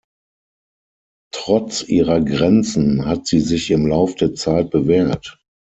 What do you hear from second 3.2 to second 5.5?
sie sich im Lauf der Zeit bewährt.